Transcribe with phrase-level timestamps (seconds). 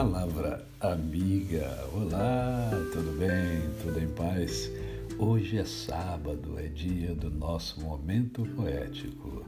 [0.00, 3.60] Palavra amiga, olá, tudo bem?
[3.82, 4.70] Tudo em paz?
[5.18, 9.44] Hoje é sábado, é dia do nosso momento poético.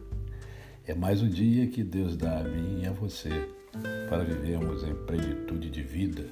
[0.86, 3.48] É mais um dia que Deus dá a mim e a você
[4.10, 6.26] para vivermos em plenitude de vida,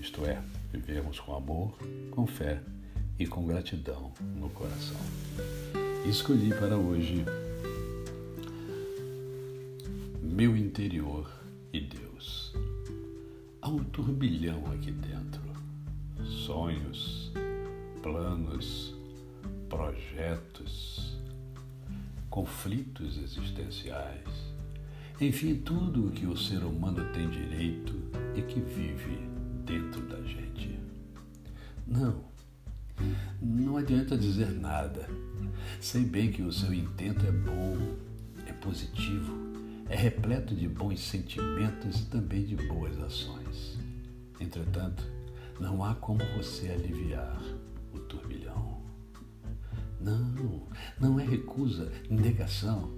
[0.00, 0.40] isto é,
[0.72, 1.76] vivermos com amor,
[2.12, 2.62] com fé
[3.18, 4.96] e com gratidão no coração.
[6.08, 7.26] Escolhi para hoje
[10.22, 11.30] meu interior
[11.74, 12.54] e Deus.
[13.66, 15.42] Há um turbilhão aqui dentro.
[16.24, 17.32] Sonhos,
[18.00, 18.94] planos,
[19.68, 21.18] projetos,
[22.30, 24.54] conflitos existenciais.
[25.20, 27.92] Enfim, tudo o que o ser humano tem direito
[28.36, 29.18] e que vive
[29.64, 30.78] dentro da gente.
[31.84, 32.22] Não,
[33.42, 35.08] não adianta dizer nada.
[35.80, 37.76] Sei bem que o seu intento é bom,
[38.46, 43.78] é positivo é repleto de bons sentimentos e também de boas ações.
[44.40, 45.02] Entretanto,
[45.60, 47.40] não há como você aliviar
[47.92, 48.82] o turbilhão.
[50.00, 50.68] Não,
[51.00, 52.90] não é recusa, negação.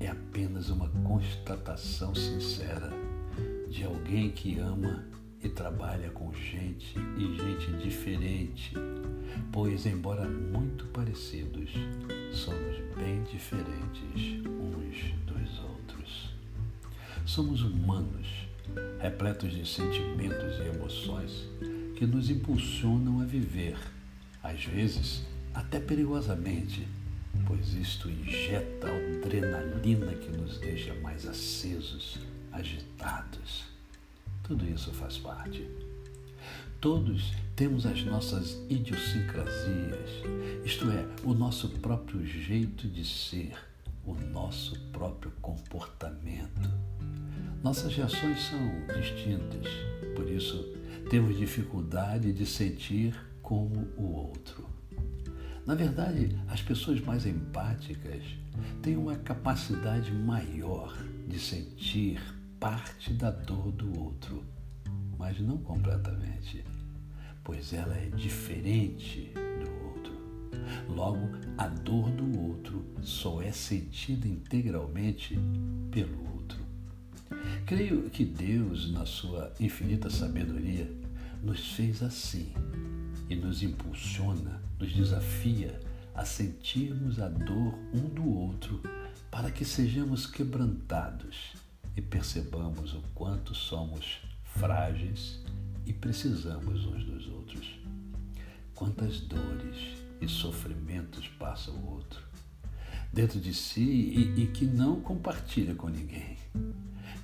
[0.00, 2.90] É apenas uma constatação sincera
[3.68, 5.06] de alguém que ama
[5.42, 8.72] e trabalha com gente e gente diferente,
[9.52, 11.70] pois, embora muito parecidos,
[12.32, 15.33] somos bem diferentes uns dos
[15.94, 16.30] outros.
[17.24, 18.26] Somos humanos,
[19.00, 21.48] repletos de sentimentos e emoções
[21.96, 23.76] que nos impulsionam a viver,
[24.42, 26.86] às vezes até perigosamente,
[27.46, 32.18] pois isto injeta adrenalina que nos deixa mais acesos,
[32.52, 33.64] agitados.
[34.42, 35.66] Tudo isso faz parte.
[36.80, 40.10] Todos temos as nossas idiosincrasias,
[40.64, 43.54] isto é, o nosso próprio jeito de ser,
[44.06, 46.70] o nosso próprio comportamento.
[47.62, 48.60] Nossas reações são
[48.98, 49.66] distintas,
[50.14, 50.74] por isso
[51.08, 54.68] temos dificuldade de sentir como o outro.
[55.66, 58.22] Na verdade, as pessoas mais empáticas
[58.82, 60.94] têm uma capacidade maior
[61.26, 62.20] de sentir
[62.60, 64.44] parte da dor do outro,
[65.18, 66.64] mas não completamente,
[67.42, 69.93] pois ela é diferente do outro.
[70.88, 75.38] Logo, a dor do outro só é sentida integralmente
[75.90, 76.58] pelo outro.
[77.66, 80.90] Creio que Deus, na sua infinita sabedoria,
[81.42, 82.52] nos fez assim
[83.28, 85.80] e nos impulsiona, nos desafia
[86.14, 88.80] a sentirmos a dor um do outro
[89.30, 91.52] para que sejamos quebrantados
[91.96, 95.40] e percebamos o quanto somos frágeis
[95.86, 97.78] e precisamos uns dos outros.
[98.74, 102.24] Quantas dores e sofrimentos passa o outro
[103.14, 106.36] dentro de si e, e que não compartilha com ninguém.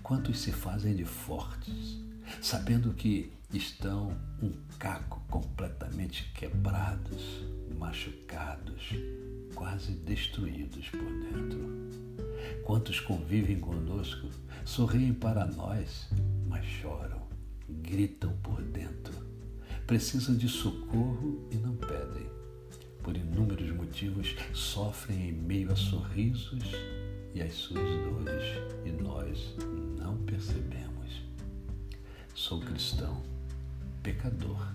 [0.02, 1.98] Quantos se fazem de fortes,
[2.40, 7.44] sabendo que estão um caco completamente quebrados,
[7.76, 8.94] machucados,
[9.54, 11.90] quase destruídos por dentro.
[12.64, 14.28] Quantos convivem conosco,
[14.64, 16.08] sorriem para nós,
[16.48, 17.26] mas choram,
[17.68, 19.12] gritam por dentro,
[19.88, 22.39] precisam de socorro e não pedem.
[23.02, 26.62] Por inúmeros motivos, sofrem em meio a sorrisos
[27.34, 28.44] e as suas dores,
[28.84, 29.54] e nós
[29.98, 31.22] não percebemos.
[32.34, 33.22] Sou cristão,
[34.02, 34.66] pecador,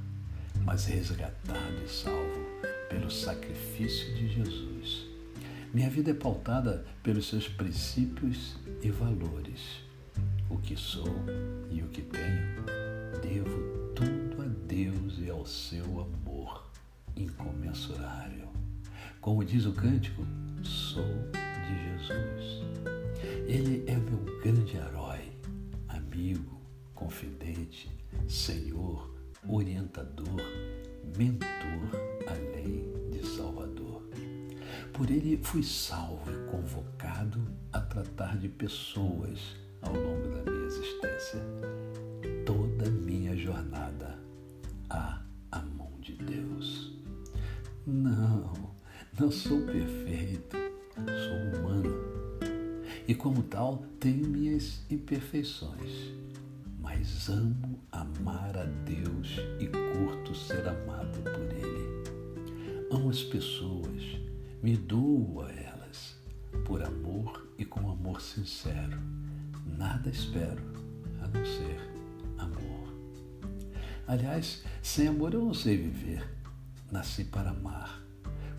[0.64, 2.46] mas resgatado e salvo
[2.90, 5.06] pelo sacrifício de Jesus.
[5.74, 9.84] Minha vida é pautada pelos seus princípios e valores.
[10.50, 11.14] O que sou
[11.70, 12.64] e o que tenho,
[13.22, 16.35] devo tudo a Deus e ao seu amor
[17.16, 18.52] incomensurável.
[19.22, 20.26] Como diz o cântico,
[20.64, 22.64] sou de Jesus.
[23.48, 25.32] Ele é meu grande herói,
[25.88, 26.62] amigo,
[26.94, 27.90] confidente,
[28.28, 29.14] Senhor,
[29.48, 30.42] orientador,
[31.18, 31.90] mentor,
[32.28, 34.04] além de Salvador.
[34.94, 37.42] Por ele fui salvo e convocado
[37.74, 41.42] a tratar de pessoas ao longo da minha existência.
[42.46, 44.18] Toda minha jornada
[44.90, 46.75] há a mão de Deus.
[47.86, 48.52] Não,
[49.20, 50.58] não sou perfeito
[50.96, 51.94] sou humano
[53.08, 56.12] e, como tal, tenho minhas imperfeições,
[56.80, 62.90] mas amo amar a Deus e curto ser amado por Ele.
[62.92, 64.18] Amo as pessoas,
[64.64, 66.18] me dou a elas,
[66.66, 68.98] por amor e com amor sincero.
[69.78, 70.64] Nada espero
[71.22, 71.80] a não ser
[72.40, 72.96] amor.
[74.08, 76.35] Aliás, sem amor eu não sei viver.
[76.96, 78.02] Nasci para amar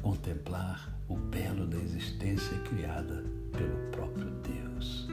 [0.02, 5.08] contemplar o belo da existência criada pelo próprio Deus.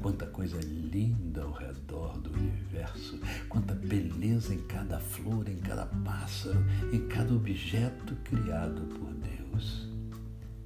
[0.00, 3.20] Quanta coisa linda ao redor do universo,
[3.50, 6.58] quanta beleza em cada flor, em cada pássaro,
[6.90, 9.90] em cada objeto criado por Deus.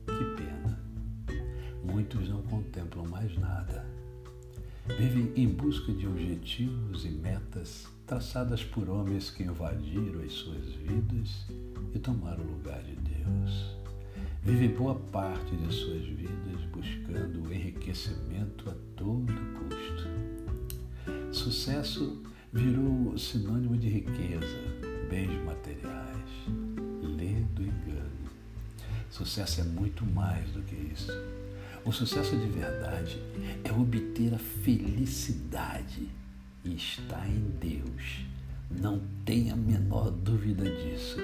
[0.06, 0.78] Que pena.
[1.82, 3.84] Muitos não contemplam mais nada.
[4.96, 11.44] Vivem em busca de objetivos e metas traçadas por homens que invadiram as suas vidas
[11.92, 13.76] e tomaram o lugar de Deus.
[14.44, 20.08] Vivem boa parte de suas vidas buscando o enriquecimento a todo custo.
[21.32, 22.22] Sucesso
[22.52, 24.56] virou sinônimo de riqueza,
[25.10, 26.30] bens materiais,
[27.02, 28.30] ledo engano.
[29.10, 31.10] Sucesso é muito mais do que isso.
[31.84, 33.20] O sucesso de verdade
[33.64, 36.08] é obter a felicidade
[36.74, 38.24] está em Deus.
[38.70, 41.18] Não tenha a menor dúvida disso.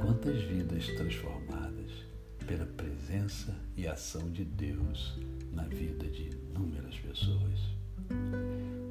[0.00, 2.10] Quantas vidas transformadas
[2.50, 5.16] pela presença e ação de Deus
[5.52, 7.60] na vida de inúmeras pessoas.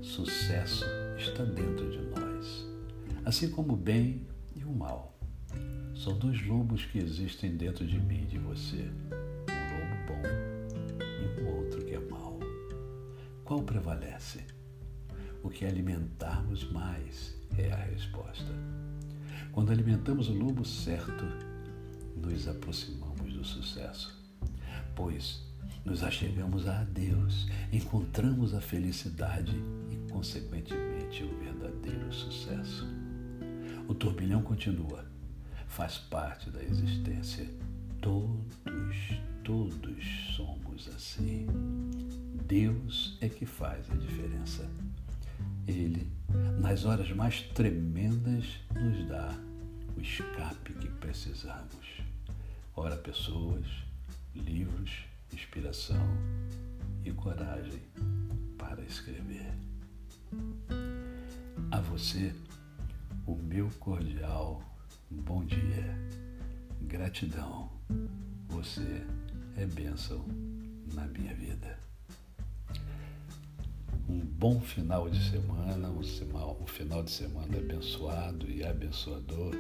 [0.01, 0.86] Sucesso
[1.18, 2.65] está dentro de nós,
[3.25, 4.25] assim como o bem
[4.56, 5.13] e o mal.
[5.94, 8.77] São dois lobos que existem dentro de mim e de você.
[8.77, 10.24] Um lobo bom
[11.01, 12.39] e um outro que é mau.
[13.44, 14.59] Qual prevalece?
[15.44, 18.51] O que alimentarmos mais é a resposta.
[19.51, 21.25] Quando alimentamos o lobo certo,
[22.15, 24.18] nos aproximamos do sucesso,
[24.95, 25.50] pois
[25.86, 29.56] nos achegamos a Deus, encontramos a felicidade
[29.89, 32.88] e, consequentemente, o verdadeiro sucesso.
[33.88, 35.06] O turbilhão continua,
[35.68, 37.50] faz parte da existência.
[38.01, 40.06] Todos, todos
[40.36, 41.47] somos assim.
[42.45, 44.69] Deus é que faz a diferença.
[45.69, 46.12] Ele,
[46.60, 49.39] nas horas mais tremendas, nos dá
[49.95, 52.01] o escape que precisamos.
[52.75, 53.68] Ora, pessoas,
[54.33, 56.04] livros, inspiração
[57.06, 57.83] e coragem
[58.57, 59.54] para escrever.
[61.69, 62.33] A você,
[63.27, 64.63] o meu cordial
[65.12, 65.95] bom dia.
[66.81, 67.69] Gratidão.
[68.48, 69.06] Você
[69.56, 70.25] é bênção
[70.95, 71.88] na minha vida
[74.10, 79.54] um bom final de semana, um, final de semana abençoado e abençoador.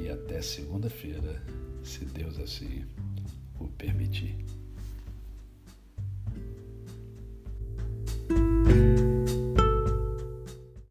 [0.00, 1.42] E até segunda-feira,
[1.82, 2.84] se Deus assim
[3.58, 4.36] o permitir.